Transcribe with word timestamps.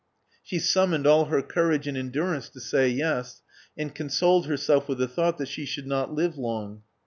She 0.41 0.57
summoned 0.57 1.05
all 1.05 1.25
her 1.25 1.43
courage 1.43 1.85
and 1.87 1.95
endurance 1.95 2.49
to 2.49 2.59
say 2.59 2.89
yes, 2.89 3.43
and 3.77 3.93
consoled 3.93 4.47
herself 4.47 4.87
with 4.89 4.97
the 4.97 5.07
thought 5.07 5.37
that 5.37 5.47
she 5.47 5.63
should 5.63 5.85
not 5.85 6.11
live 6.11 6.39
long. 6.39 6.81